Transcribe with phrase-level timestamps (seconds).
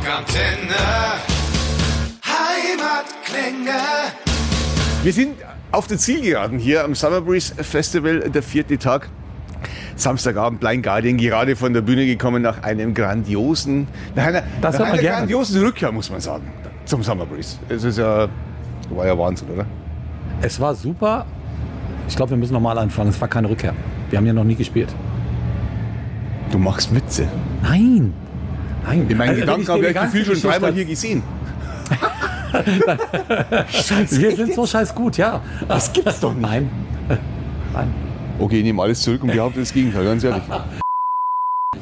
[0.00, 0.74] Rockantenne.
[2.24, 3.78] Heimatklänge.
[5.02, 5.34] Wir sind
[5.72, 9.10] auf der Zielgeraden hier am Summer Breeze Festival, der vierte Tag.
[9.96, 14.86] Samstagabend Blind Guardian gerade von der Bühne gekommen nach einem grandiosen, nach einer, Das nach
[14.86, 16.50] einer grandiosen Rückkehr, muss man sagen,
[16.86, 17.58] zum Summer Breeze.
[17.68, 18.26] Es ist ja,
[18.88, 19.66] war ja Wahnsinn, oder?
[20.40, 21.26] Es war super.
[22.08, 23.10] Ich glaube, wir müssen nochmal anfangen.
[23.10, 23.74] Es war keine Rückkehr.
[24.08, 24.88] Wir haben ja noch nie gespielt.
[26.50, 27.28] Du machst Witze.
[27.62, 28.14] Nein.
[28.84, 29.06] Nein.
[29.08, 31.22] In meinen Also, Gedanken habe ich das Gefühl schon dreimal hier gesehen.
[34.10, 35.40] Wir sind so scheiß gut, ja.
[35.68, 36.42] Das gibt's doch nicht.
[36.42, 36.70] Nein.
[37.72, 37.94] Nein.
[38.38, 40.42] Okay, ich nehme alles zurück und behaupte das Gegenteil, ganz ehrlich.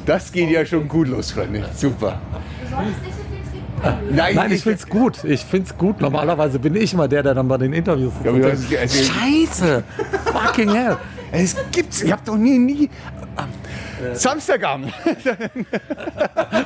[0.05, 1.63] Das geht ja schon gut los, Freunde.
[1.75, 2.19] Super.
[2.61, 4.15] Du solltest nicht so viel trinken.
[4.15, 5.23] Nein, Nein, ich find's gut.
[5.23, 6.01] Ich find's gut.
[6.01, 8.71] Normalerweise bin ich immer der, der dann bei den Interviews sitzt.
[8.71, 9.83] Ja, Scheiße.
[10.25, 10.97] Fucking hell.
[11.31, 12.01] Es gibt's.
[12.01, 12.89] Ich hab doch nie, nie.
[14.13, 14.93] Samstagabend.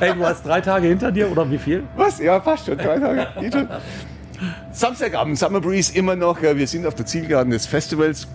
[0.00, 1.84] Hey, du hast drei Tage hinter dir oder wie viel?
[1.96, 2.18] Was?
[2.18, 2.78] Ja, passt schon.
[2.78, 3.26] Drei Tage.
[3.52, 3.68] Schon.
[4.72, 6.40] Samstagabend, Summer Breeze immer noch.
[6.42, 8.26] Wir sind auf der Zielgeraden des Festivals.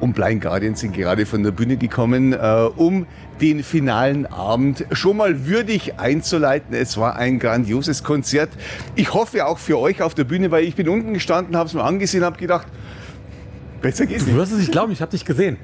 [0.00, 3.06] Und Blind Guardian sind gerade von der Bühne gekommen, äh, um
[3.40, 6.74] den finalen Abend schon mal würdig einzuleiten.
[6.74, 8.50] Es war ein grandioses Konzert.
[8.94, 11.74] Ich hoffe auch für euch auf der Bühne, weil ich bin unten gestanden, habe es
[11.74, 12.66] mir angesehen, habe gedacht,
[13.84, 15.56] besser geht's Du wirst es nicht glauben, ich habe dich gesehen.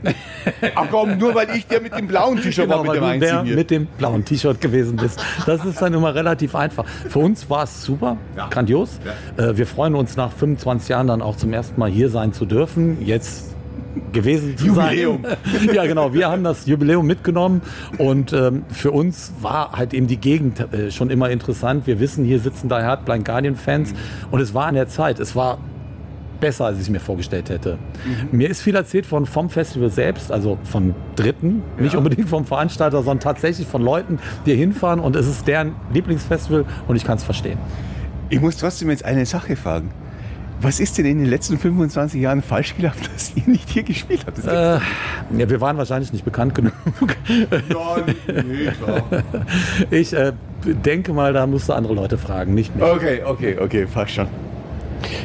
[0.75, 3.27] Ach komm, nur weil ich der mit dem blauen T-Shirt war mit weil dem du
[3.27, 5.25] der mit dem blauen T-Shirt gewesen bist.
[5.47, 6.85] Das ist dann immer relativ einfach.
[7.09, 8.17] Für uns war es super,
[8.51, 9.01] grandios.
[9.37, 12.45] Äh, Wir freuen uns nach 25 Jahren dann auch zum ersten Mal hier sein zu
[12.45, 12.99] dürfen.
[13.05, 13.57] Jetzt
[14.13, 15.25] gewesen zu Jubiläum.
[15.25, 15.71] sein.
[15.75, 16.13] ja, genau.
[16.13, 17.63] Wir haben das Jubiläum mitgenommen
[17.99, 21.87] und ähm, für uns war halt eben die Gegend äh, schon immer interessant.
[21.87, 23.93] Wir wissen, hier sitzen Die Hard Blind Guardian Fans
[24.31, 25.19] und es war an der Zeit.
[25.19, 25.59] Es war
[26.41, 27.79] besser, als ich es mir vorgestellt hätte.
[28.33, 32.99] Mir ist viel erzählt von, vom Festival selbst, also von Dritten, nicht unbedingt vom Veranstalter,
[33.03, 37.19] sondern tatsächlich von Leuten, die hier hinfahren und es ist deren Lieblingsfestival und ich kann
[37.19, 37.59] es verstehen.
[38.29, 39.91] Ich muss trotzdem jetzt eine Sache fragen.
[40.63, 44.25] Was ist denn in den letzten 25 Jahren falsch gelaufen, dass ihr nicht hier gespielt
[44.27, 44.45] habt?
[44.47, 44.79] Äh,
[45.39, 46.73] ja, wir waren wahrscheinlich nicht bekannt genug.
[47.51, 49.03] ja, nee, klar.
[49.91, 50.33] Ich äh,
[50.65, 52.85] denke mal, da musst du andere Leute fragen, nicht mich.
[52.85, 54.29] Okay, okay, okay, fast schon.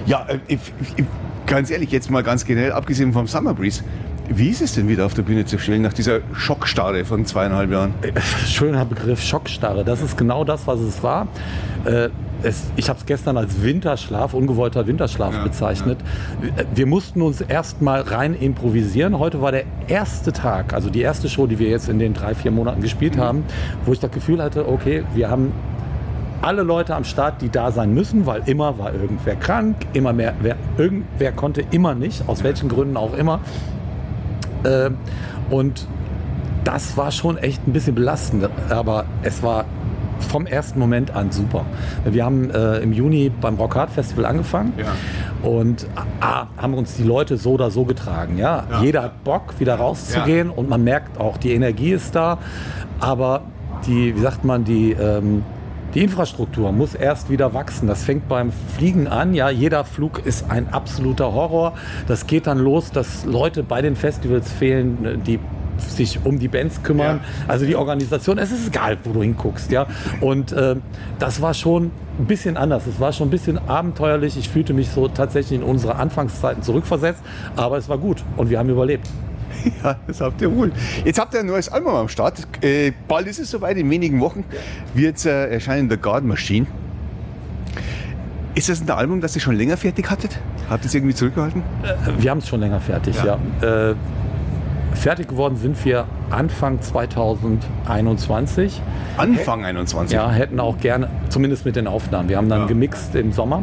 [0.05, 0.59] Ja, äh, ich,
[0.95, 1.05] ich,
[1.45, 3.83] ganz ehrlich, jetzt mal ganz generell, abgesehen vom Summer Breeze,
[4.29, 7.71] wie ist es denn wieder auf der Bühne zu stellen nach dieser Schockstarre von zweieinhalb
[7.71, 7.93] Jahren?
[8.47, 9.85] Schöner Begriff, Schockstarre.
[9.85, 11.27] Das ist genau das, was es war.
[11.85, 12.09] Äh,
[12.41, 15.99] es, ich habe es gestern als Winterschlaf, ungewollter Winterschlaf Ja, bezeichnet.
[16.73, 19.17] Wir mussten uns erst mal rein improvisieren.
[19.17, 22.35] Heute war der erste Tag, also die erste Show, die wir jetzt in den drei,
[22.35, 23.43] vier Monaten gespielt haben,
[23.85, 25.53] wo ich das Gefühl hatte, okay, wir haben
[26.41, 30.33] alle Leute am Start, die da sein müssen, weil immer war irgendwer krank, immer mehr,
[30.41, 33.39] wer, irgendwer konnte immer nicht, aus welchen Gründen auch immer.
[34.65, 34.97] Ähm,
[35.49, 35.87] und
[36.63, 39.65] das war schon echt ein bisschen belastend, aber es war
[40.29, 41.65] vom ersten Moment an super.
[42.05, 45.47] Wir haben äh, im Juni beim Rock Hard Festival angefangen Ja.
[45.47, 45.85] und
[46.21, 48.37] A, haben uns die Leute so oder so getragen.
[48.37, 48.63] Ja?
[48.71, 48.81] Ja.
[48.81, 52.37] Jeder hat Bock, wieder rauszugehen und man merkt auch, die Energie ist da,
[52.99, 53.41] aber
[53.85, 55.43] die, wie sagt man, die, ähm,
[55.95, 57.87] die Infrastruktur muss erst wieder wachsen.
[57.87, 59.33] Das fängt beim Fliegen an.
[59.33, 61.73] Ja, jeder Flug ist ein absoluter Horror.
[62.07, 65.39] Das geht dann los, dass Leute bei den Festivals fehlen, die
[65.77, 67.21] sich um die Bands kümmern.
[67.23, 67.45] Ja.
[67.47, 69.87] Also die Organisation, es ist egal, wo du hinguckst, ja.
[70.21, 70.75] Und äh,
[71.19, 72.87] das war schon ein bisschen anders.
[72.87, 74.37] Es war schon ein bisschen abenteuerlich.
[74.37, 77.21] Ich fühlte mich so tatsächlich in unsere Anfangszeiten zurückversetzt,
[77.55, 79.09] aber es war gut und wir haben überlebt.
[79.83, 80.71] Ja, das habt ihr wohl.
[81.03, 82.47] Jetzt habt ihr ein neues Album am Start.
[82.61, 84.43] Äh, bald ist es soweit, in wenigen Wochen
[84.93, 86.67] wird äh, erscheinen The Garden Machine.
[88.55, 90.39] Ist das ein Album, das ihr schon länger fertig hattet?
[90.69, 91.61] Habt ihr es irgendwie zurückgehalten?
[92.19, 93.37] Wir haben es schon länger fertig, ja.
[93.61, 93.95] Äh,
[94.93, 98.81] fertig geworden sind wir Anfang 2021.
[99.17, 100.15] Anfang 21.
[100.15, 102.29] Ja, hätten auch gerne, zumindest mit den Aufnahmen.
[102.29, 102.67] Wir haben dann Ja.
[102.67, 103.61] gemixt im Sommer.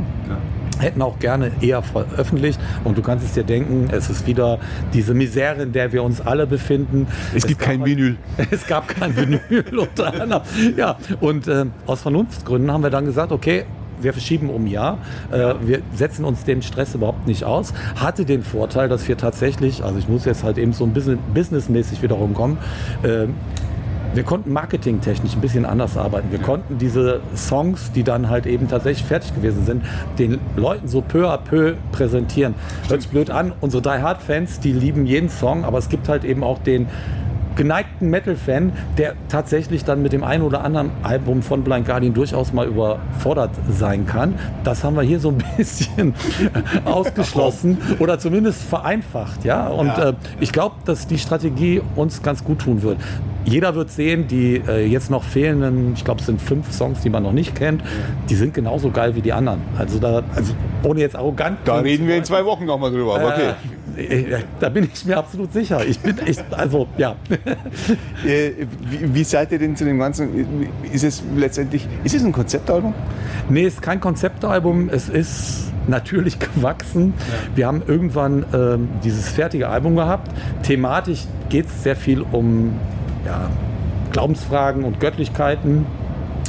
[0.83, 2.61] Hätten auch gerne eher veröffentlicht.
[2.85, 4.59] Und du kannst es dir denken, es ist wieder
[4.93, 7.07] diese Misere, in der wir uns alle befinden.
[7.35, 8.17] Es gibt gab kein Vinyl.
[8.51, 10.43] Es gab kein Vinyl unter anderem.
[10.77, 13.65] Ja, und äh, aus Vernunftsgründen haben wir dann gesagt, okay,
[14.01, 14.99] wir verschieben um ein Jahr.
[15.31, 17.73] Äh, wir setzen uns den Stress überhaupt nicht aus.
[17.97, 21.19] Hatte den Vorteil, dass wir tatsächlich, also ich muss jetzt halt eben so ein bisschen
[21.33, 22.59] businessmäßig wieder rumkommen,
[23.03, 23.27] äh,
[24.15, 26.31] wir konnten marketingtechnisch ein bisschen anders arbeiten.
[26.31, 29.85] Wir konnten diese Songs, die dann halt eben tatsächlich fertig gewesen sind,
[30.19, 32.55] den Leuten so peu à peu präsentieren.
[32.89, 33.53] Hört sich blöd an.
[33.61, 36.89] Unsere Die Hard Fans, die lieben jeden Song, aber es gibt halt eben auch den
[37.57, 42.53] geneigten Metal-Fan, der tatsächlich dann mit dem einen oder anderen Album von Blind Guardian durchaus
[42.53, 44.35] mal überfordert sein kann.
[44.65, 46.15] Das haben wir hier so ein bisschen
[46.85, 49.45] ausgeschlossen oder zumindest vereinfacht.
[49.45, 49.69] Ja?
[49.69, 50.11] Und Ja.
[50.11, 52.99] Äh, ich glaube, dass die Strategie uns ganz gut tun wird.
[53.45, 57.11] Jeder wird sehen, die äh, jetzt noch fehlenden, ich glaube, es sind fünf Songs, die
[57.11, 57.83] man noch nicht kennt,
[58.29, 59.61] die sind genauso geil wie die anderen.
[59.77, 61.59] Also da, also ohne jetzt arrogant.
[61.65, 63.17] Da reden wir in zwei Wochen nochmal drüber.
[63.17, 63.55] Aber okay.
[63.97, 65.85] Äh, äh, da bin ich mir absolut sicher.
[65.85, 67.17] Ich bin, ich, also ja.
[68.27, 70.69] Äh, wie, seid ihr denn zu dem Ganzen?
[70.93, 72.95] Ist es letztendlich, ist es ein Konzeptalbum?
[73.49, 74.89] Nee, es ist kein Konzeptalbum.
[74.89, 77.15] Es ist natürlich gewachsen.
[77.55, 80.31] Wir haben irgendwann ähm, dieses fertige Album gehabt.
[80.63, 82.75] Thematisch geht es sehr viel um
[83.27, 83.51] ja,
[84.13, 85.85] Glaubensfragen und Göttlichkeiten.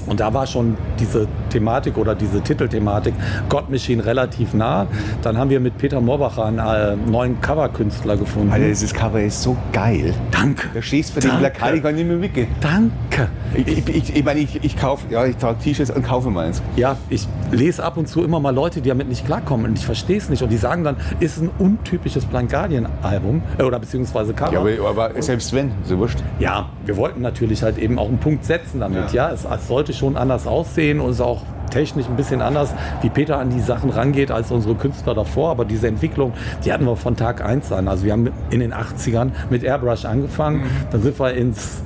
[0.05, 3.13] Und da war schon diese Thematik oder diese Titelthematik
[3.49, 4.87] God Machine relativ nah.
[5.21, 8.51] Dann haben wir mit Peter Morbacher einen äh, neuen Coverkünstler gefunden.
[8.51, 10.13] Alter, dieses Cover ist so geil.
[10.31, 10.67] Danke.
[10.73, 11.49] Da stehst du vor dem Danke.
[11.51, 12.47] Plakat, ich kann nicht mehr weggehen.
[12.59, 13.29] Danke.
[13.55, 16.61] Ich, ich, ich, ich meine, ich, ich kaufe, ja, ich trage T-Shirts und kaufe meins.
[16.75, 19.85] Ja, ich lese ab und zu immer mal Leute, die damit nicht klarkommen und ich
[19.85, 20.41] verstehe es nicht.
[20.41, 24.53] Und die sagen dann, ist ein untypisches Blind Guardian Album äh, oder beziehungsweise Cover.
[24.69, 26.19] Ja, aber, aber selbst wenn, so wurscht.
[26.39, 29.11] Ja, wir wollten natürlich halt eben auch einen Punkt setzen damit.
[29.13, 32.73] Ja, Es, es sollte schon anders aussehen und es ist auch technisch ein bisschen anders,
[33.01, 35.49] wie Peter an die Sachen rangeht als unsere Künstler davor.
[35.51, 36.33] Aber diese Entwicklung,
[36.63, 37.87] die hatten wir von Tag 1 an.
[37.87, 41.81] Also wir haben in den 80ern mit Airbrush angefangen, dann sind wir ins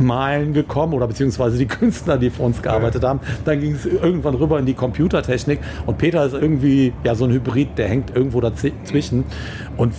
[0.00, 3.20] Malen gekommen oder beziehungsweise die Künstler, die für uns gearbeitet haben.
[3.44, 7.32] Dann ging es irgendwann rüber in die Computertechnik und Peter ist irgendwie ja so ein
[7.32, 9.24] Hybrid, der hängt irgendwo dazwischen
[9.76, 9.92] und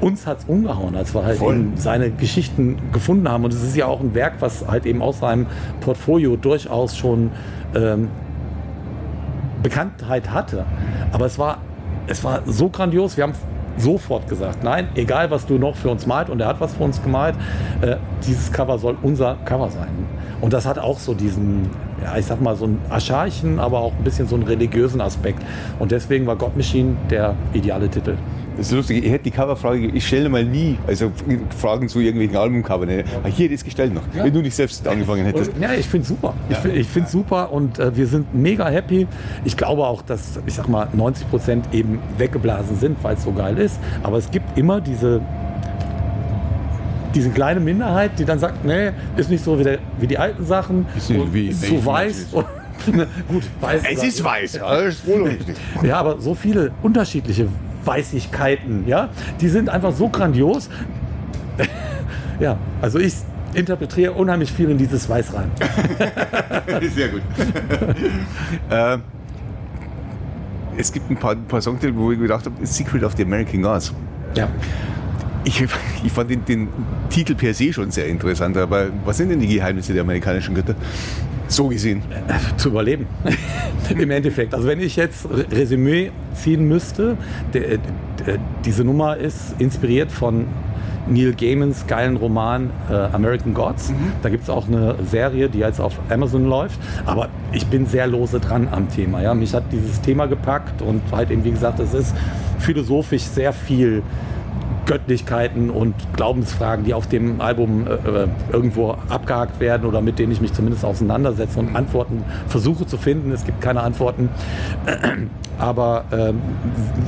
[0.00, 1.54] uns hat es umgehauen, als wir halt Voll.
[1.54, 3.44] eben seine Geschichten gefunden haben.
[3.44, 5.46] Und es ist ja auch ein Werk, was halt eben aus seinem
[5.80, 7.30] Portfolio durchaus schon
[7.74, 8.08] ähm,
[9.62, 10.64] Bekanntheit hatte.
[11.12, 11.58] Aber es war,
[12.06, 13.34] es war so grandios, wir haben
[13.80, 16.84] sofort gesagt, nein, egal was du noch für uns malt, und er hat was für
[16.84, 17.34] uns gemalt,
[17.80, 17.96] äh,
[18.26, 19.88] dieses Cover soll unser Cover sein.
[20.40, 21.70] Und das hat auch so diesen,
[22.02, 25.42] ja, ich sag mal, so einen archaischen, aber auch ein bisschen so einen religiösen Aspekt.
[25.78, 28.16] Und deswegen war God Machine der ideale Titel.
[28.56, 31.12] Das ist lustig, ich hätte die Coverfrage, ich stelle mal nie, also
[31.56, 32.84] Fragen zu irgendwelchen Albumcover.
[32.84, 33.04] Ne?
[33.16, 35.54] Aber hier hätte ich es gestellt noch, wenn du nicht selbst angefangen hättest.
[35.54, 36.34] Und, ja, ich finde super.
[36.48, 39.06] Ich finde find's super und äh, wir sind mega happy.
[39.44, 43.32] Ich glaube auch, dass, ich sag mal, 90 Prozent eben weggeblasen sind, weil es so
[43.32, 43.78] geil ist.
[44.02, 45.20] Aber es gibt immer diese,
[47.14, 50.44] diese kleine Minderheit, die dann sagt, nee, ist nicht so wie, der, wie die alten
[50.44, 50.86] Sachen.
[50.96, 52.28] Ist nicht und wie- zu weiß.
[52.32, 52.44] Und,
[53.28, 53.82] gut, weiß.
[53.92, 54.80] Es ist weiß, ja.
[55.82, 57.46] Ja, aber so viele unterschiedliche
[57.90, 59.08] Weißigkeiten, ja,
[59.40, 60.70] die sind einfach so grandios.
[62.40, 63.14] ja, also ich
[63.52, 65.50] interpretiere unheimlich viel in dieses Weiß rein.
[66.94, 67.22] Sehr gut.
[68.70, 69.02] ähm,
[70.76, 73.62] es gibt ein paar, ein paar Songtitel, wo ich gedacht habe, Secret of the American
[73.62, 73.92] Gods.
[74.36, 74.48] Ja.
[75.42, 75.60] Ich,
[76.04, 76.68] ich fand den, den
[77.08, 80.76] Titel per se schon sehr interessant, aber was sind denn die Geheimnisse der amerikanischen Götter?
[81.50, 82.02] So gesehen.
[82.56, 83.06] zu überleben.
[83.98, 84.54] Im Endeffekt.
[84.54, 87.16] Also wenn ich jetzt Re- Resümee ziehen müsste,
[87.52, 87.78] der,
[88.24, 90.46] der, diese Nummer ist inspiriert von
[91.08, 93.92] Neil Gaimans geilen Roman äh, American Gods.
[94.22, 96.78] Da gibt es auch eine Serie, die jetzt auf Amazon läuft.
[97.04, 99.20] Aber ich bin sehr lose dran am Thema.
[99.20, 99.34] Ja?
[99.34, 102.14] Mich hat dieses Thema gepackt und halt eben, wie gesagt, es ist
[102.60, 104.02] philosophisch sehr viel
[104.90, 110.32] Göttlichkeiten und Glaubensfragen, die auf dem Album äh, äh, irgendwo abgehakt werden oder mit denen
[110.32, 113.30] ich mich zumindest auseinandersetze und Antworten versuche zu finden.
[113.30, 114.30] Es gibt keine Antworten.
[115.58, 116.40] Aber ähm,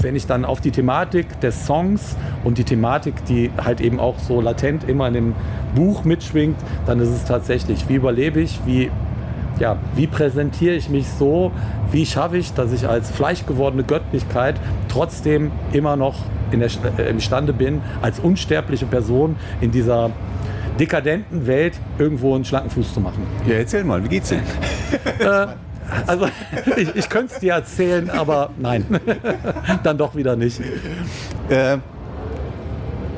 [0.00, 4.20] wenn ich dann auf die Thematik des Songs und die Thematik, die halt eben auch
[4.20, 5.34] so latent immer in dem
[5.75, 8.93] Buch mitschwingt, dann ist es tatsächlich, wie überlebe ich, wie
[9.62, 11.52] ja, wie präsentiere ich mich so,
[11.92, 14.56] wie schaffe ich, dass ich als fleischgewordene Göttlichkeit
[14.88, 16.16] trotzdem immer noch
[16.50, 20.10] in der, äh, imstande bin, als unsterbliche Person in dieser
[20.81, 23.24] dekadenten Welt irgendwo einen schlanken Fuß zu machen.
[23.46, 24.42] Ja, erzähl mal, wie geht's denn?
[26.06, 26.26] Also
[26.76, 28.84] ich, ich könnte es dir erzählen, aber nein,
[29.82, 30.58] dann doch wieder nicht.
[31.48, 31.78] Äh,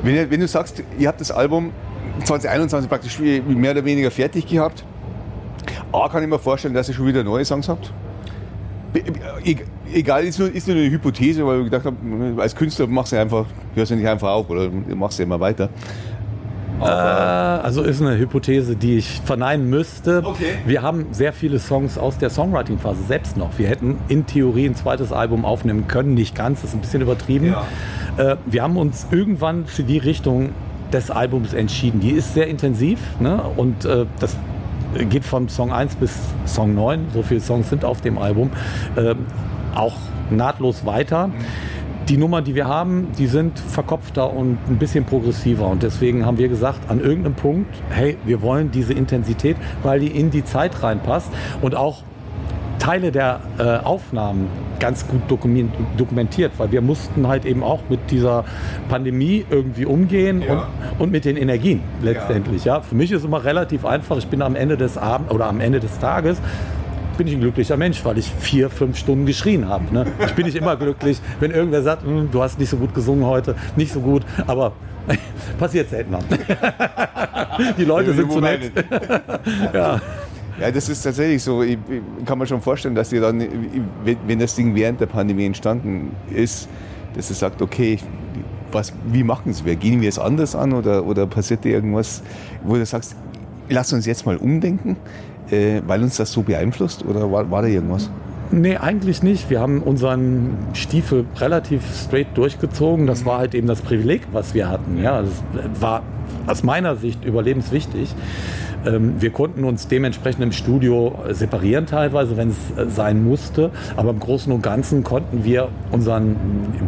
[0.03, 1.71] wenn, wenn du sagst, ihr habt das Album
[2.25, 4.83] 2021 praktisch mehr oder weniger fertig gehabt,
[5.95, 7.91] A, kann ich mir vorstellen, dass ihr schon wieder neue Songs habt.
[9.43, 9.55] E-
[9.93, 11.95] Egal, ist nur, ist nur eine Hypothese, weil ich gedacht habe,
[12.41, 15.69] als Künstler machst du einfach, hörst du nicht einfach auf oder machst du immer weiter.
[16.81, 20.23] Äh, also ist eine Hypothese, die ich verneinen müsste.
[20.25, 20.55] Okay.
[20.65, 23.57] Wir haben sehr viele Songs aus der Songwriting-Phase selbst noch.
[23.57, 27.01] Wir hätten in Theorie ein zweites Album aufnehmen können, nicht ganz, das ist ein bisschen
[27.01, 27.55] übertrieben.
[28.17, 30.49] Äh, wir haben uns irgendwann für die Richtung
[30.91, 31.99] des Albums entschieden.
[31.99, 33.41] Die ist sehr intensiv ne?
[33.55, 34.35] und äh, das
[35.09, 36.11] geht von Song 1 bis
[36.45, 38.51] Song 9, so viele Songs sind auf dem Album,
[38.95, 39.15] äh,
[39.75, 39.97] auch
[40.29, 41.29] nahtlos weiter.
[42.07, 45.67] die Nummern, die wir haben, die sind verkopfter und ein bisschen progressiver.
[45.67, 50.09] Und deswegen haben wir gesagt, an irgendeinem Punkt, hey, wir wollen diese Intensität, weil die
[50.09, 52.03] in die Zeit reinpasst und auch
[52.85, 54.47] Teile der äh, Aufnahmen
[54.79, 58.45] ganz gut dokument, dokumentiert, weil wir mussten halt eben auch mit dieser
[58.89, 60.67] Pandemie irgendwie umgehen Ja.
[60.99, 62.63] und, und mit den Energien letztendlich.
[62.65, 62.81] Ja.
[62.81, 64.17] Für mich ist immer relativ einfach.
[64.17, 66.39] Ich bin am Ende des Abends oder am Ende des Tages
[67.17, 69.85] bin ich ein glücklicher Mensch, weil ich vier, fünf Stunden geschrien habe.
[69.91, 70.05] Ne?
[70.25, 73.25] Ich bin nicht immer glücklich, wenn irgendwer sagt, "Hm, du hast nicht so gut gesungen
[73.25, 74.73] heute, nicht so gut, aber
[75.57, 76.19] passiert seltener.
[77.77, 78.71] Die Leute sind zu nett.
[79.73, 80.01] Ja.
[80.59, 81.63] Ja, das ist tatsächlich so.
[81.63, 83.43] Ich, ich kann mir schon vorstellen, dass ihr dann,
[84.03, 86.69] wenn, das Ding während der Pandemie entstanden ist,
[87.13, 87.99] dass ihr sagt, okay,
[88.71, 89.75] was, wie machen es wir?
[89.75, 92.23] Gehen wir es anders an oder, oder passiert dir irgendwas,
[92.63, 93.15] wo du sagst,
[93.69, 94.95] lass uns jetzt mal umdenken,
[95.49, 98.09] äh, weil uns das so beeinflusst oder war, war da irgendwas?
[98.51, 99.49] Nee, eigentlich nicht.
[99.49, 103.07] Wir haben unseren Stiefel relativ straight durchgezogen.
[103.07, 105.01] Das war halt eben das Privileg, was wir hatten.
[105.01, 105.31] Ja, das
[105.81, 106.03] war
[106.45, 108.13] aus meiner Sicht überlebenswichtig.
[108.85, 113.71] Ähm, Wir konnten uns dementsprechend im Studio separieren teilweise, wenn es äh, sein musste.
[113.95, 116.35] Aber im Großen und Ganzen konnten wir unseren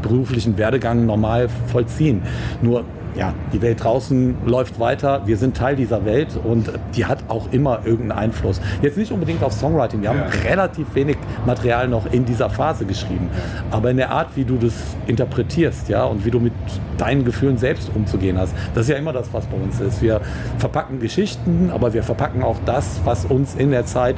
[0.01, 2.21] beruflichen Werdegang normal vollziehen.
[2.61, 2.83] Nur
[3.17, 5.23] ja, die Welt draußen läuft weiter.
[5.25, 8.61] Wir sind Teil dieser Welt und die hat auch immer irgendeinen Einfluss.
[8.81, 10.03] Jetzt nicht unbedingt auf Songwriting.
[10.03, 10.49] Wir haben Ja.
[10.49, 13.29] relativ wenig Material noch in dieser Phase geschrieben.
[13.71, 14.73] Aber in der Art, wie du das
[15.07, 16.53] interpretierst, ja, und wie du mit
[16.97, 20.01] deinen Gefühlen selbst umzugehen hast, das ist ja immer das, was bei uns ist.
[20.01, 20.21] Wir
[20.59, 24.15] verpacken Geschichten, aber wir verpacken auch das, was uns in der Zeit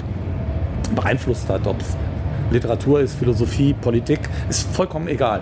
[0.93, 1.65] beeinflusst hat.
[1.67, 1.95] Ob es
[2.51, 5.41] Literatur ist, Philosophie, Politik, ist vollkommen egal.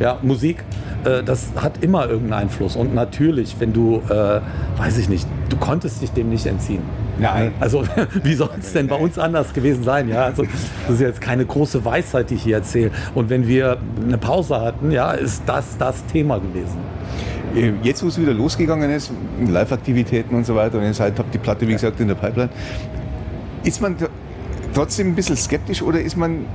[0.00, 0.64] Ja, Musik,
[1.04, 2.76] äh, das hat immer irgendeinen Einfluss.
[2.76, 4.40] Und natürlich, wenn du, äh,
[4.78, 6.82] weiß ich nicht, du konntest dich dem nicht entziehen.
[7.18, 7.52] Nein.
[7.60, 7.84] Also
[8.22, 10.08] wie soll es denn bei uns anders gewesen sein?
[10.08, 10.44] Ja, also
[10.86, 12.90] das ist jetzt keine große Weisheit, die ich hier erzähle.
[13.14, 16.78] Und wenn wir eine Pause hatten, ja, ist das das Thema gewesen.
[17.54, 19.12] Äh, Jetzt, wo es wieder losgegangen ist,
[19.46, 22.50] Live-Aktivitäten und so weiter, und ihr seid, habt die Platte, wie gesagt, in der Pipeline,
[23.64, 23.96] ist man
[24.74, 26.46] trotzdem ein bisschen skeptisch oder ist man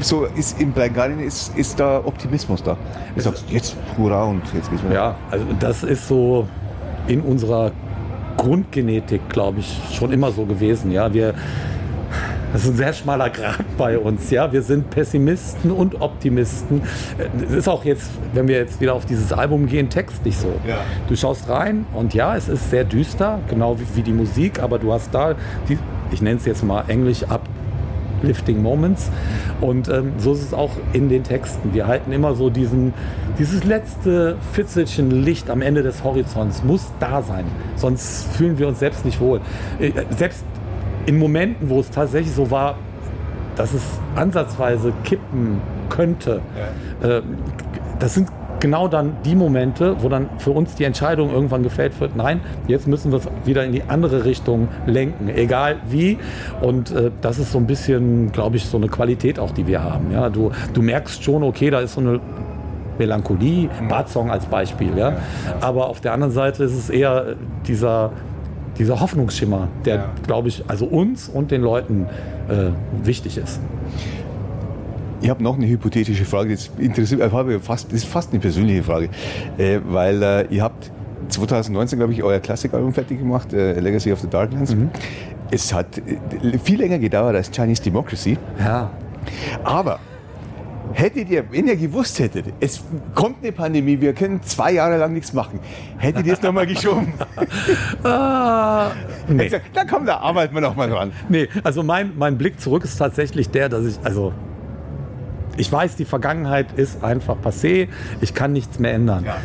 [0.00, 2.76] so, ist im Blind Guardian, ist, ist da Optimismus da?
[3.14, 4.94] Du sagst, jetzt hurra und jetzt geht's wieder.
[4.94, 6.48] Ja, also das ist so
[7.06, 7.72] in unserer
[8.36, 10.90] Grundgenetik, glaube ich, schon immer so gewesen.
[10.90, 11.34] Ja, wir
[12.54, 14.30] das ist ein sehr schmaler Grat bei uns.
[14.30, 16.82] Ja, wir sind Pessimisten und Optimisten.
[17.44, 20.52] Es ist auch jetzt, wenn wir jetzt wieder auf dieses Album gehen, textlich so.
[20.64, 20.76] Ja.
[21.08, 24.78] Du schaust rein und ja, es ist sehr düster, genau wie, wie die Musik, aber
[24.78, 25.34] du hast da,
[25.68, 25.76] die,
[26.12, 27.24] ich nenne es jetzt mal Englisch,
[28.24, 29.10] uplifting Moments.
[29.60, 31.74] Und ähm, so ist es auch in den Texten.
[31.74, 32.94] Wir halten immer so diesen,
[33.38, 37.44] dieses letzte Fitzelchen Licht am Ende des Horizonts muss da sein.
[37.76, 39.40] Sonst fühlen wir uns selbst nicht wohl.
[39.78, 40.44] Äh, Selbst
[41.06, 42.76] in Momenten, wo es tatsächlich so war,
[43.56, 43.82] dass es
[44.16, 46.40] ansatzweise kippen könnte,
[47.02, 47.20] äh,
[47.98, 48.28] das sind
[48.64, 52.88] genau dann die Momente, wo dann für uns die Entscheidung irgendwann gefällt wird, nein, jetzt
[52.88, 56.16] müssen wir es wieder in die andere Richtung lenken, egal wie.
[56.62, 59.82] Und äh, das ist so ein bisschen, glaube ich, so eine Qualität auch, die wir
[59.82, 60.10] haben.
[60.12, 62.20] Ja, du, du merkst schon, okay, da ist so eine
[62.98, 65.12] Melancholie, Bart-Song als Beispiel, ja.
[65.60, 67.34] Aber auf der anderen Seite ist es eher
[67.68, 68.12] dieser,
[68.78, 70.04] dieser Hoffnungsschimmer, der, Ja.
[70.26, 72.06] glaube ich, also uns und den Leuten
[72.48, 72.70] äh,
[73.06, 73.60] wichtig ist.
[75.24, 78.40] Ich habe noch eine hypothetische Frage, das interessiert ich habe fast, das ist fast eine
[78.40, 79.08] persönliche Frage,
[79.56, 80.90] äh, weil äh, ihr habt
[81.30, 84.76] 2019, glaube ich, euer Klassikalbum fertig gemacht, äh, Legacy of the Darklands.
[85.50, 88.90] Es hat äh, viel länger gedauert als Chinese Democracy, Ja.
[89.64, 89.98] aber
[90.92, 95.14] hättet ihr, wenn ihr gewusst hättet, es kommt eine Pandemie, wir können zwei Jahre lang
[95.14, 95.58] nichts machen,
[95.96, 97.14] hättet ihr es nochmal geschoben?
[98.04, 98.90] Ah,
[99.26, 99.48] nee.
[99.48, 101.12] Sag, Na komm, da arbeiten wir noch mal dran.
[101.30, 104.34] Nee, also mein, mein Blick zurück ist tatsächlich der, dass ich, also
[105.56, 107.88] ich weiß, die Vergangenheit ist einfach passé,
[108.20, 109.24] ich kann nichts mehr ändern.
[109.24, 109.36] Ja.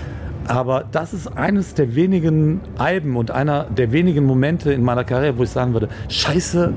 [0.48, 5.38] Aber das ist eines der wenigen Alben und einer der wenigen Momente in meiner Karriere,
[5.38, 6.74] wo ich sagen würde, scheiße,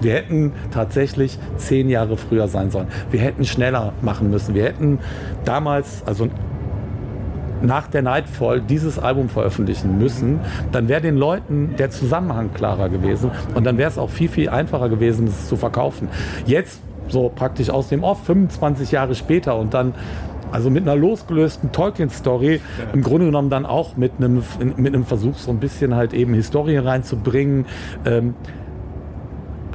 [0.00, 2.86] wir hätten tatsächlich zehn Jahre früher sein sollen.
[3.10, 4.54] Wir hätten schneller machen müssen.
[4.54, 5.00] Wir hätten
[5.44, 6.28] damals, also
[7.60, 10.40] nach der Nightfall dieses Album veröffentlichen müssen,
[10.72, 14.48] dann wäre den Leuten der Zusammenhang klarer gewesen und dann wäre es auch viel, viel
[14.48, 16.08] einfacher gewesen, es zu verkaufen.
[16.46, 19.94] Jetzt so praktisch aus dem Off, 25 Jahre später und dann
[20.50, 22.60] also mit einer losgelösten Tolkien-Story,
[22.94, 24.42] im Grunde genommen dann auch mit einem,
[24.76, 27.66] mit einem Versuch, so ein bisschen halt eben Historie reinzubringen,
[28.06, 28.34] ähm,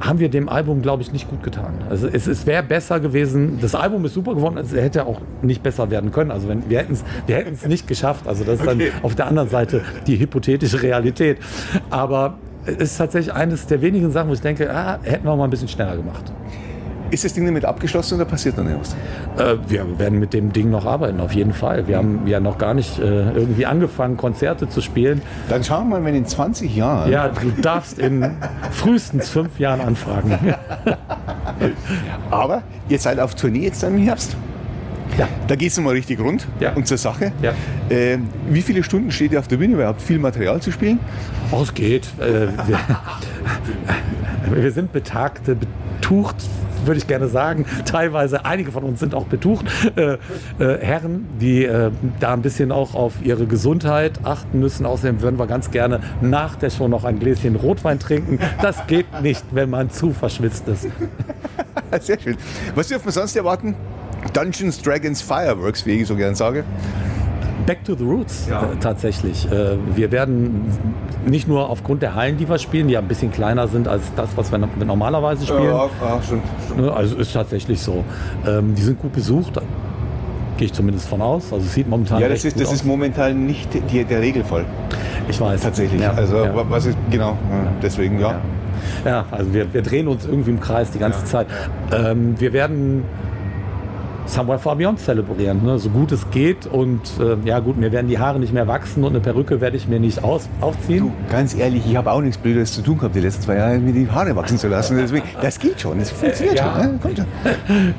[0.00, 1.74] haben wir dem Album, glaube ich, nicht gut getan.
[1.88, 3.58] Also es, es wäre besser gewesen.
[3.60, 6.30] Das Album ist super geworden, es hätte auch nicht besser werden können.
[6.32, 8.26] Also wenn, wir hätten es wir hätten's nicht geschafft.
[8.26, 8.90] Also das ist Okay.
[8.90, 11.38] dann auf der anderen Seite die hypothetische Realität.
[11.90, 12.34] Aber
[12.66, 15.50] es ist tatsächlich eines der wenigen Sachen, wo ich denke, ah, hätten wir mal ein
[15.50, 16.32] bisschen schneller gemacht.
[17.14, 18.96] Ist das Ding damit abgeschlossen oder passiert noch was?
[19.38, 21.86] Äh, wir werden mit dem Ding noch arbeiten, auf jeden Fall.
[21.86, 25.22] Wir haben ja noch gar nicht äh, irgendwie angefangen, Konzerte zu spielen.
[25.48, 27.12] Dann schauen wir mal, wenn in 20 Jahren.
[27.12, 28.32] Ja, du darfst in
[28.72, 30.36] frühestens fünf Jahren anfragen.
[32.32, 34.36] Aber ihr seid auf Tournee jetzt dann im Herbst.
[35.18, 35.28] Ja.
[35.46, 36.72] Da geht es nochmal richtig rund Ja.
[36.74, 37.32] und zur Sache.
[37.42, 37.52] Ja.
[37.90, 39.76] Ähm, wie viele Stunden steht ihr auf der Bühne?
[39.78, 40.98] Ihr habt viel Material zu spielen.
[41.50, 42.06] Oh, es geht.
[42.18, 42.78] Äh, wir,
[44.62, 45.56] wir sind betagte,
[46.00, 46.36] betucht,
[46.84, 47.64] würde ich gerne sagen.
[47.84, 49.66] Teilweise, einige von uns sind auch betucht.
[49.96, 50.14] Äh,
[50.58, 54.84] äh, Herren, die äh, da ein bisschen auch auf ihre Gesundheit achten müssen.
[54.84, 58.38] Außerdem würden wir ganz gerne nach der Show noch ein Gläschen Rotwein trinken.
[58.60, 60.88] Das geht nicht, wenn man zu verschwitzt ist.
[62.00, 62.36] Sehr schön.
[62.74, 63.76] Was dürfen wir sonst erwarten?
[64.32, 66.64] Dungeons, Dragons, Fireworks, wie ich so gern sage.
[67.66, 68.62] Back to the Roots Ja.
[68.62, 69.50] äh, tatsächlich.
[69.50, 70.66] Äh, wir werden
[71.26, 74.02] nicht nur aufgrund der Hallen, die wir spielen, die ja ein bisschen kleiner sind als
[74.16, 75.64] das, was wir no- normalerweise spielen.
[75.74, 75.88] ja,
[76.22, 76.42] stimmt.
[76.78, 78.04] Ne, Also ist tatsächlich so.
[78.46, 79.54] Ähm, die sind gut besucht,
[80.58, 81.52] gehe ich zumindest von aus.
[81.52, 82.74] Also es sieht momentan Ja, das ist, das aus.
[82.74, 84.66] ist momentan nicht die, der Regelfall.
[85.28, 85.62] ich weiß.
[85.62, 86.02] Tatsächlich.
[86.02, 86.54] Ja, also ja.
[86.54, 87.30] wa- was ist genau?
[87.50, 88.34] ja, Deswegen ja.
[89.06, 91.46] Ja, also wir, wir drehen uns irgendwie im Kreis die ganze Zeit.
[91.92, 93.04] Ähm, wir werden
[94.26, 95.78] Somewhere Far Beyond zelebrieren, ne?
[95.78, 96.66] so gut es geht.
[96.66, 99.76] Und äh, ja gut, mir werden die Haare nicht mehr wachsen und eine Perücke werde
[99.76, 100.98] ich mir nicht aus, aufziehen.
[100.98, 103.78] Du, ganz ehrlich, ich habe auch nichts Blödes zu tun gehabt die letzten zwei Jahre,
[103.78, 104.96] mir die Haare wachsen zu lassen.
[104.96, 106.74] Deswegen, das geht schon, das funktioniert ja.
[106.74, 106.92] schon.
[106.92, 106.98] Ne?
[107.00, 107.26] Kommt schon.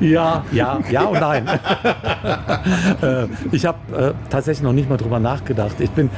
[0.00, 1.46] Ja, ja, ja und nein.
[3.02, 5.76] äh, ich habe äh, tatsächlich noch nicht mal drüber nachgedacht.
[5.80, 6.10] Ich bin,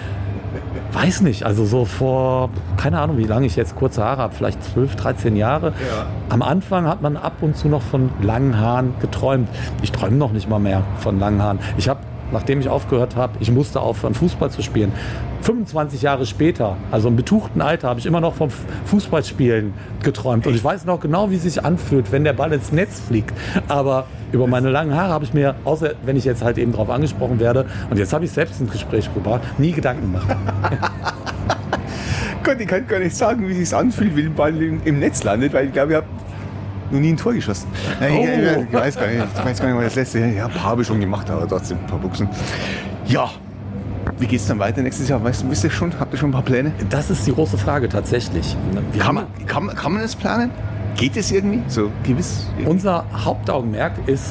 [0.93, 4.62] weiß nicht, also so vor, keine Ahnung, wie lange ich jetzt kurze Haare habe, vielleicht
[4.62, 5.73] 12, 13 Jahre.
[6.29, 9.49] Am Anfang hat man ab und zu noch von langen Haaren geträumt.
[9.83, 11.59] Ich träume noch nicht mal mehr von langen Haaren.
[11.77, 12.00] Ich habe,
[12.33, 14.93] nachdem ich aufgehört habe, ich musste aufhören, Fußball zu spielen.
[15.49, 18.50] 25 Jahre später, also im betuchten Alter, habe ich immer noch vom
[18.85, 20.47] Fußballspielen geträumt.
[20.47, 23.33] Und ich weiß noch genau, wie es sich anfühlt, wenn der Ball ins Netz fliegt.
[23.67, 26.90] Aber über meine langen Haare habe ich mir, außer wenn ich jetzt halt eben darauf
[26.90, 30.26] angesprochen werde, und jetzt habe ich selbst ins Gespräch gebracht, nie Gedanken gemacht.
[32.45, 35.25] Gott, ich kann gar nicht sagen, wie es sich anfühlt, wenn der Ball im, Netz
[35.25, 36.07] landet, weil ich glaube, ich habe
[36.90, 37.69] noch nie ein Tor geschossen.
[37.99, 38.67] Nein, ich, Oh.
[38.69, 40.19] ich, weiß gar nicht, ich weiß gar nicht, mal das letzte.
[40.19, 42.28] Ja, ein paar habe ich schon gemacht, aber trotzdem ein paar Buchsen.
[43.07, 43.31] Ja,
[44.19, 45.23] wie geht es dann weiter nächstes Jahr?
[45.23, 45.93] Weißt du, wisst ihr schon?
[45.99, 46.73] Habt ihr schon ein paar Pläne?
[46.91, 48.57] Das ist die große Frage tatsächlich.
[48.93, 50.50] Wir Kann man, kann, man- kann man das planen?
[50.97, 51.62] Geht es irgendwie?
[51.69, 52.47] So gewiss?
[52.65, 54.25] Unser Hauptaugenmerk ist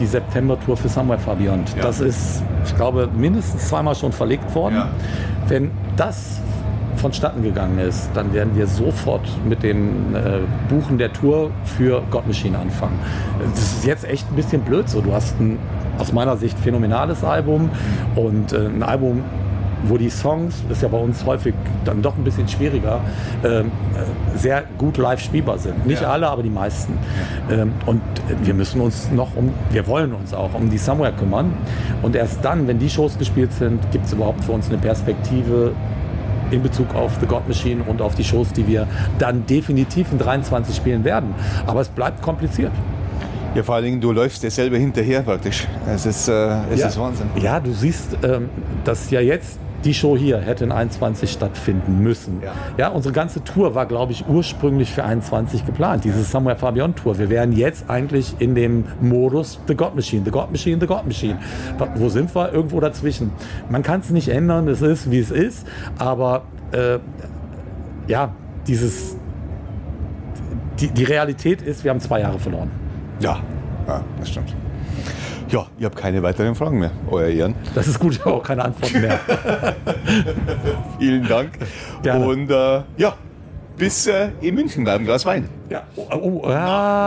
[0.00, 1.74] die September-Tour für Somewhere Beyond.
[1.76, 1.82] Ja.
[1.82, 4.76] Das ist, ich glaube, mindestens zweimal schon verlegt worden.
[4.76, 4.88] Ja.
[5.48, 6.38] Wenn das
[6.96, 12.26] vonstatten gegangen ist, dann werden wir sofort mit dem äh, Buchen der Tour für God
[12.26, 12.98] Machine anfangen.
[13.54, 15.00] Das ist jetzt echt ein bisschen blöd so.
[15.00, 15.58] Du hast ein
[15.98, 17.70] aus meiner Sicht phänomenales Album
[18.16, 19.22] und äh, ein Album,
[19.86, 21.54] wo die Songs, das ist ja bei uns häufig
[21.84, 23.00] dann doch ein bisschen schwieriger,
[23.44, 25.86] ähm, äh, sehr gut live spielbar sind.
[25.86, 26.08] Nicht Ja.
[26.10, 26.94] alle, aber die meisten.
[27.50, 28.00] Ähm, und
[28.42, 31.52] wir müssen uns noch um, wir wollen uns auch um die Somewhere kümmern.
[32.02, 35.72] Und erst dann, wenn die Shows gespielt sind, gibt es überhaupt für uns eine Perspektive
[36.50, 38.86] in Bezug auf The God Machine und auf die Shows, die wir
[39.18, 41.34] dann definitiv in 23 spielen werden.
[41.66, 42.72] Aber es bleibt kompliziert.
[43.54, 45.66] Ja, vor allen Dingen, du läufst dir selber hinterher praktisch.
[45.88, 46.88] Es ist, äh, es ja.
[46.88, 47.28] ist Wahnsinn.
[47.36, 48.48] Ja, du siehst, ähm,
[48.82, 52.40] dass ja jetzt die Show hier hätte in 21 stattfinden müssen.
[52.42, 52.52] Ja.
[52.78, 56.04] Ja, unsere ganze Tour war, glaube ich, ursprünglich für 21 geplant.
[56.04, 57.18] Diese Far Beyond Tour.
[57.18, 61.06] Wir wären jetzt eigentlich in dem Modus The God Machine, The God Machine, The God
[61.06, 61.38] Machine.
[61.96, 62.52] Wo sind wir?
[62.52, 63.32] Irgendwo dazwischen.
[63.68, 65.66] Man kann es nicht ändern, es ist, wie es ist.
[65.98, 66.42] Aber
[66.72, 66.98] äh,
[68.08, 68.32] ja,
[68.66, 69.16] dieses,
[70.80, 72.70] die, die Realität ist, wir haben zwei Jahre verloren.
[73.20, 73.38] Ja,
[73.86, 74.54] ja das stimmt.
[75.54, 77.54] Ja, ihr habt keine weiteren Fragen mehr, euer Ehren.
[77.76, 79.20] Das ist gut, ich habe auch keine Antwort mehr.
[80.98, 81.52] Vielen Dank.
[82.02, 82.26] Gerne.
[82.26, 83.14] Und äh, ja,
[83.76, 85.48] bis äh, in München beim Glas Wein.
[85.70, 87.06] Ja, oh, oh, ja.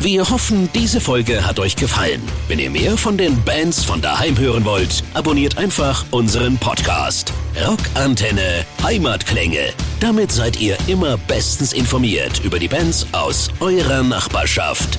[0.00, 2.20] Wir hoffen, diese Folge hat euch gefallen.
[2.46, 7.32] Wenn ihr mehr von den Bands von daheim hören wollt, abonniert einfach unseren Podcast.
[7.66, 9.72] Rockantenne Heimatklänge.
[9.98, 14.98] Damit seid ihr immer bestens informiert über die Bands aus eurer Nachbarschaft.